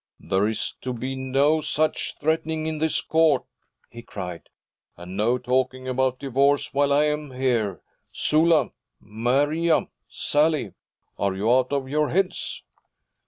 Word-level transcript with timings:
'There 0.19 0.47
is 0.47 0.73
to 0.81 0.93
be 0.93 1.13
no 1.15 1.61
such 1.61 2.17
threatening 2.19 2.65
in 2.65 2.79
this 2.79 3.01
court,' 3.01 3.45
he 3.87 4.01
cried; 4.01 4.49
'and 4.97 5.15
no 5.15 5.37
talking 5.37 5.87
about 5.87 6.17
divorce 6.17 6.73
while 6.73 6.91
I 6.91 7.03
am 7.03 7.29
here. 7.29 7.81
Sula! 8.11 8.71
Maria! 8.99 9.87
Sally! 10.09 10.73
Are 11.19 11.35
you 11.35 11.53
out 11.53 11.71
of 11.71 11.87
your 11.87 12.09
heads?' 12.09 12.63